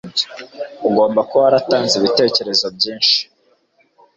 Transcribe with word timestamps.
Ugomba 0.87 1.19
kuba 1.27 1.41
waratanze 1.45 1.93
ibitekerezo 1.97 2.65
byinshi. 2.75 3.17